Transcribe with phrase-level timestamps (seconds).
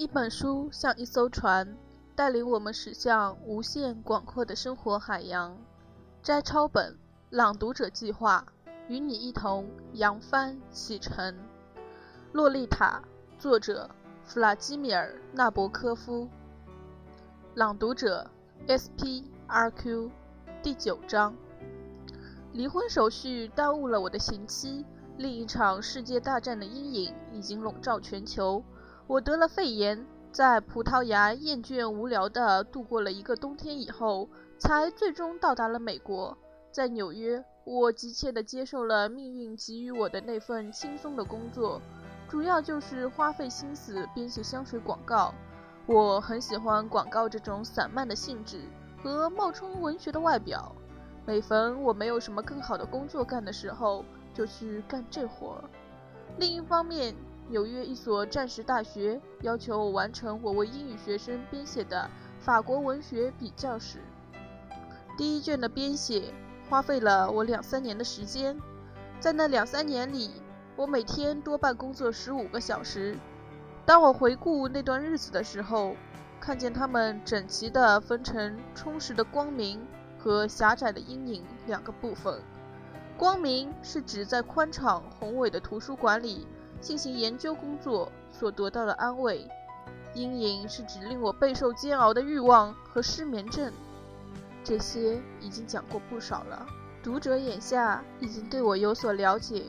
[0.00, 1.76] 一本书像一艘船，
[2.16, 5.54] 带领我们驶向无限广阔的生活海洋。
[6.22, 6.96] 摘抄本
[7.28, 8.46] 朗读者计划，
[8.88, 11.36] 与你一同扬帆启程。
[12.32, 13.02] 洛丽塔，
[13.38, 13.90] 作者
[14.24, 16.30] 弗拉基米尔·纳博科夫。
[17.54, 18.30] 朗读者
[18.68, 20.10] S.P.R.Q。
[20.62, 21.36] 第九章。
[22.54, 24.82] 离婚手续耽误了我的刑期，
[25.18, 28.64] 另一场世界大战的阴影已经笼罩全球。
[29.10, 36.38] 我得了肺炎，在葡萄牙厌倦无聊地度过了一个冬天以后，才最终到达了美国。
[36.70, 41.82] 在纽约，我急切地接受了命运给予我的那份轻松的工作，
[42.28, 45.34] 主要就是花费心思编写香水广告。
[45.86, 48.60] 我很喜欢广告这种散漫的性质
[49.02, 50.70] 和冒充文学的外表。
[51.26, 55.64] 每逢我没有什么更好的工作干的时候，就去干这活儿。
[56.38, 57.12] 另一方面，
[57.50, 63.98] 纽约一所战时大学要求我完成我为英语学生编写的法国文学比较史。
[65.18, 66.32] 第一卷的编写
[66.68, 68.56] 花费了我两三年的时间，
[69.18, 70.30] 在那两三年里，
[70.76, 73.18] 我每天多半工作十五个小时。
[73.84, 75.96] 当我回顾那段日子的时候，
[76.38, 79.84] 看见它们整齐地分成充实的光明
[80.20, 82.40] 和狭窄的阴影两个部分。
[83.18, 86.46] 光明是指在宽敞宏伟的图书馆里。
[86.80, 89.48] 进行研究工作所得到的安慰，
[90.14, 93.72] 阴影是指令我备受煎熬的欲望和失眠症。
[94.64, 96.66] 这些已经讲过不少了，
[97.02, 99.64] 读者眼下已经对我有所了解，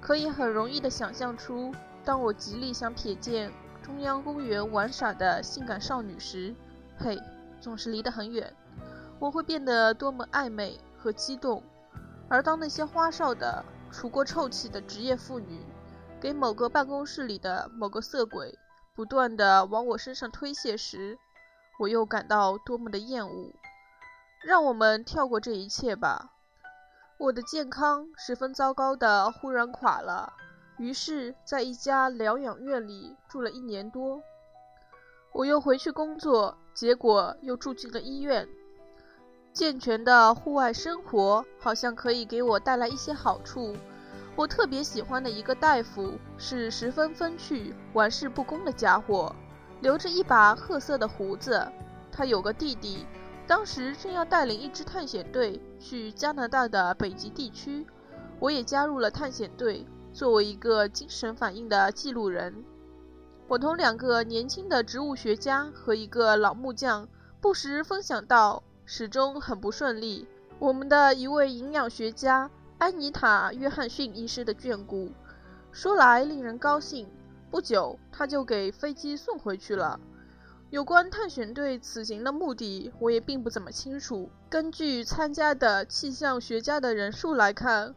[0.00, 1.72] 可以很容易地想象出，
[2.04, 6.54] 当我极力想瞥见中央公园玩耍的性感少女时，
[6.98, 7.18] 嘿，
[7.60, 8.54] 总是离得很远，
[9.18, 11.62] 我会变得多么暧昧和激动；
[12.28, 15.60] 而当那些花哨的、除过臭气的职业妇女，
[16.24, 18.58] 给某个办公室里的某个色鬼
[18.94, 21.18] 不断的往我身上推卸时，
[21.78, 23.52] 我又感到多么的厌恶。
[24.42, 26.30] 让我们跳过这一切吧。
[27.18, 30.32] 我的健康十分糟糕的忽然垮了，
[30.78, 34.22] 于是，在一家疗养院里住了一年多。
[35.34, 38.48] 我又回去工作，结果又住进了医院。
[39.52, 43.76] 健全的户外生活好像可以给我带来一些好处。
[44.36, 49.34] 我特别喜欢的一个大夫是十分风趣、玩世不恭的家伙，
[49.80, 51.64] 留着一把褐色的胡子。
[52.10, 53.06] 他有个弟弟，
[53.46, 57.86] 当时正要带领一支探险队去加拿大的北极地区。
[58.40, 62.64] 我也加入了探险队，作为一个精神反应的记录人。
[63.46, 67.08] 我同两个年轻的植物学家和一个老木匠
[67.40, 70.26] 不时分享到，始终很不顺利。
[70.58, 72.50] 我们的一位营养学家。
[72.84, 75.10] 安妮塔·约翰逊医师的眷顾，
[75.72, 77.08] 说来令人高兴。
[77.50, 79.98] 不久，他就给飞机送回去了。
[80.68, 84.28] 有关探险队此行的目的，我也并不怎么清楚。
[84.50, 87.94] 根据参加的气象学家的人数来看，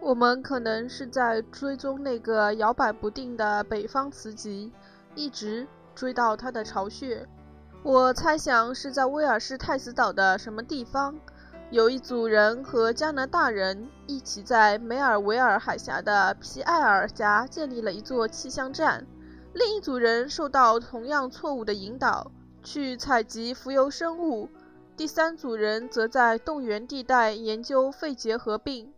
[0.00, 4.72] 我们可能是在追踪那个摇摆不定的北方磁极，
[5.14, 7.24] 一直追到它的巢穴。
[7.84, 11.14] 我猜想是在威尔士太子岛的什么地方。
[11.70, 19.04] 有一组人和加拿大人一起在梅尔维尔海峡的皮埃尔峡建立了一座气象站，
[19.52, 22.30] 另一组人受到同样错误的引导
[22.62, 24.48] 去采集浮游生物，
[24.96, 28.92] 第三组人则在动员地带研究肺结核病。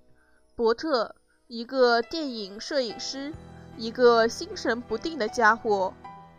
[0.55, 1.15] 伯特，
[1.47, 3.33] 一个电影摄影师，
[3.78, 5.95] 一个心神不定的家伙。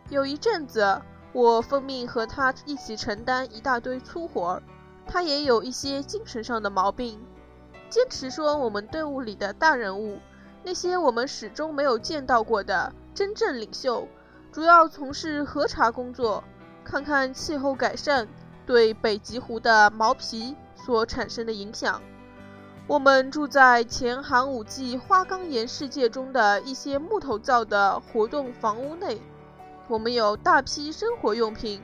[0.08, 1.02] 有一阵子，
[1.32, 4.62] 我奉命和他一起承担一大堆粗活儿。
[5.12, 7.20] 他也有一些精神上的毛病，
[7.88, 10.20] 坚持说我们队伍里的大人物，
[10.62, 14.06] 那些我们始终没有见到过的真正领袖，
[14.52, 16.44] 主要从事核查工作，
[16.84, 18.28] 看看气候改善
[18.64, 22.00] 对北极狐的毛皮所产生的影响。
[22.86, 29.20] 我们住在前寒武纪花岗岩世界中的一些木头造的活动房屋内，
[29.88, 31.82] 我们有大批生活用品，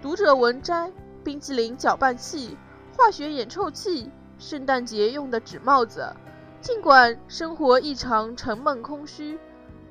[0.00, 0.90] 读者文摘。
[1.22, 2.56] 冰淇淋搅拌器、
[2.96, 6.14] 化学眼臭器、圣诞节用的纸帽子。
[6.60, 9.38] 尽管生活异常沉闷空虚，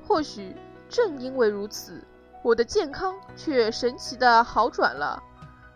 [0.06, 0.56] 或许
[0.88, 2.02] 正因为如此，
[2.42, 5.22] 我的健康却神奇的好转了。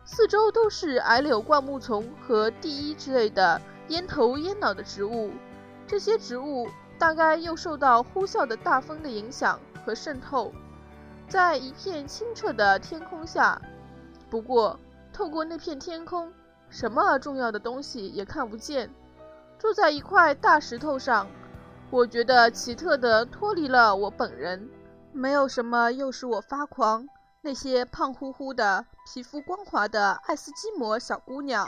[0.05, 5.33] 四周都是矮柳灌木丛和地衣之类的烟头烟脑的植物，
[5.87, 6.69] 这些植物
[6.99, 10.53] 大概又受到呼啸的大风的影响和渗透，
[11.29, 13.61] 在一片清澈的天空下。
[14.31, 14.79] 不过。
[15.17, 16.31] 透过那片天空，
[16.69, 18.91] 什么重要的东西也看不见。
[19.59, 21.27] 坐在一块大石头上，
[21.89, 24.69] 我觉得奇特的脱离了我本人。
[25.15, 27.09] 没有什么诱使我发狂，
[27.41, 31.67] 那些胖乎乎的、皮肤光滑的爱斯基摩小姑娘，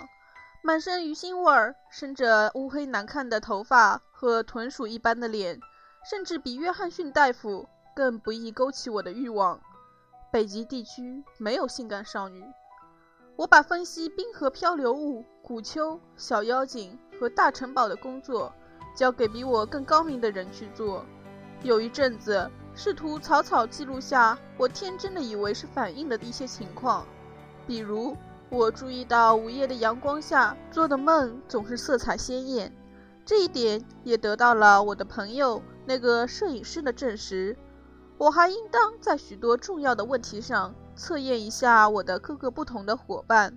[0.62, 5.58] 满身鱼腥味儿、生着乌黑难看的头发和豚鼠一般的脸，
[6.10, 7.66] 甚至比约翰逊大夫
[7.96, 9.58] 更不易勾起我的欲望。
[10.30, 12.44] 北极地区没有性感少女。
[13.38, 18.52] 我把分析冰河漂流物、古丘、小妖精和大城堡的工作
[18.96, 21.06] 交给比我更高明的人去做。
[21.62, 27.06] 有一阵子，试图草草记录下我天真的以为是反应的一些情况，
[27.64, 28.16] 比如
[28.50, 32.72] 我注意到午夜的阳光下做的梦总是色彩鲜艳，
[33.24, 37.56] 这一点也得到了我的朋友那个摄影师的证实。
[38.18, 40.74] 我还应当在许多重要的问题上。
[40.98, 43.56] 测验一下我的各个不同的伙伴，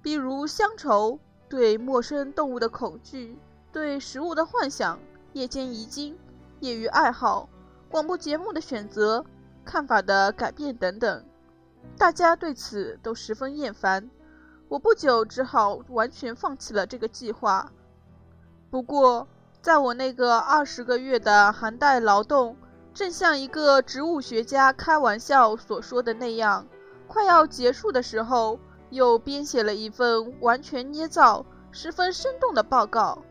[0.00, 3.38] 比如乡愁、对陌生动物的恐惧、
[3.70, 4.98] 对食物的幻想、
[5.34, 6.18] 夜间遗精、
[6.60, 7.48] 业余爱好、
[7.90, 9.24] 广播节目的选择、
[9.66, 11.24] 看法的改变等等。
[11.98, 14.10] 大家对此都十分厌烦。
[14.68, 17.70] 我不久只好完全放弃了这个计划。
[18.70, 19.28] 不过，
[19.60, 22.56] 在我那个二十个月的寒带劳动。
[22.94, 26.66] 正像一个植物学家开玩笑所说的那样，
[27.06, 28.58] 快要结束的时候，
[28.90, 33.22] 又编写了一份完全捏造、十分生动的报告。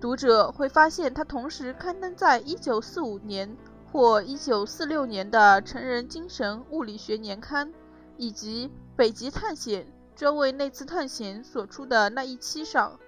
[0.00, 3.56] 读者会发现，它同时刊登在1945年
[3.92, 7.68] 或1946年的《成人精神物理学年刊》，
[8.16, 9.86] 以及《北极探险》
[10.18, 12.98] 专为那次探险所出的那一期上。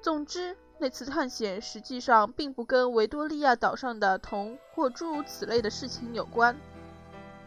[0.00, 0.56] 总之。
[0.82, 6.56] 那次探险实际上并不跟维多利亚岛上的铜或诸如此类的事情有关，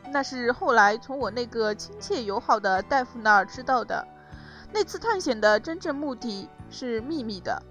[0.09, 4.07] 那是后来从我那个亲切友好的大夫那儿知道的。
[4.71, 7.61] 那次探险的真正目的是秘密的，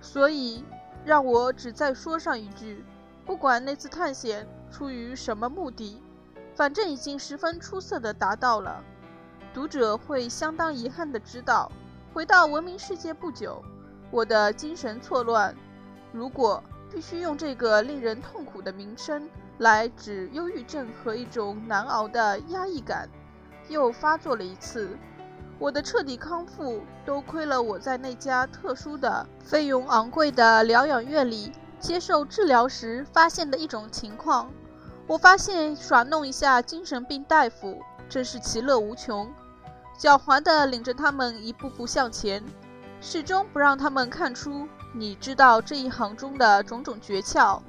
[0.00, 0.64] 所以
[1.04, 2.84] 让我只再说上一句：
[3.26, 6.00] 不管那次探险出于什么目的，
[6.54, 8.80] 反正已经十分出色的达到了。
[9.52, 11.68] 读者会相当遗憾的知道，
[12.14, 13.60] 回到文明世界不久。
[14.12, 15.56] 我的精神错乱，
[16.12, 16.62] 如果
[16.92, 19.28] 必须用这个令人痛苦的名称
[19.58, 23.08] 来指忧郁症和一种难熬的压抑感，
[23.68, 24.90] 又发作了一次。
[25.58, 31.50] 我的彻底康复，多亏了我在那家特殊的、费用昂贵的疗养院里
[31.80, 34.50] 接受治疗时发现的一种情况。
[35.06, 39.32] 我发现耍弄一下精神病大夫真是其乐无穷，
[39.98, 42.42] 狡猾地领着他们一步步向前。
[43.04, 47.60] 始终不让他们看出你知道这一行中的种种诀窍，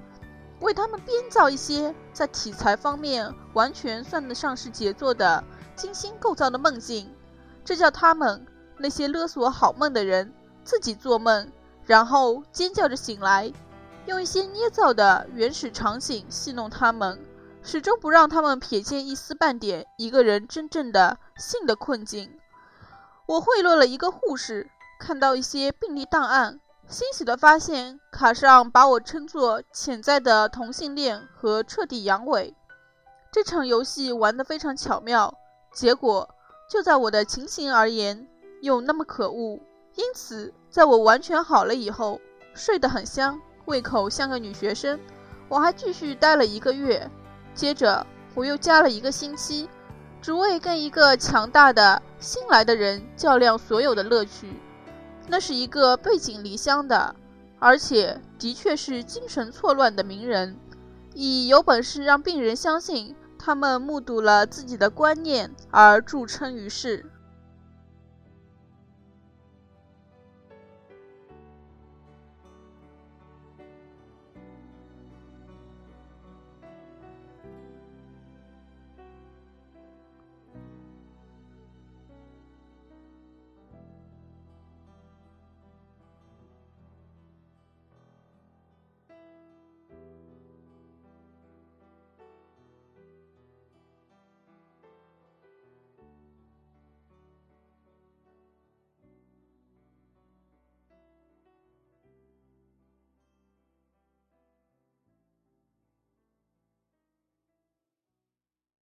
[0.60, 5.44] 为他们编造一些在题材方面完全算得上是杰作的
[5.76, 7.12] 精心构造的梦境，
[7.66, 8.46] 这叫他们
[8.78, 10.32] 那些勒索好梦的人
[10.64, 11.52] 自己做梦，
[11.84, 13.52] 然后尖叫着醒来，
[14.06, 17.20] 用一些捏造的原始场景戏弄他们，
[17.64, 22.38] 始终不让他们瞥见一丝半点一个人真正的性的困境。
[23.26, 24.70] 我贿赂了一个护士。
[25.04, 32.54] 看到一些病例档案，欣喜地发现卡上把我称作潜在的同性恋和彻底阳痿。
[33.30, 35.38] 这场游戏玩得非常巧妙，
[35.74, 36.30] 结果
[36.72, 38.26] 就在我的情形而言
[38.62, 39.60] 又那么可恶。
[39.96, 42.22] 因此，在我完全好了以后，
[42.54, 44.98] 睡得很香，胃口像个女学生，
[45.50, 47.12] 我还继续待了一个月。
[47.54, 49.68] 接着我又加了一个星期，
[50.22, 54.54] 只为跟一个强大的新来的人较量所有的乐趣。
[55.28, 57.16] 那是一个背井离乡的，
[57.60, 60.56] 而且的确是精神错乱的名人，
[61.14, 67.06] 以有本事让病人相信他们目睹了自己的观念而著称于世。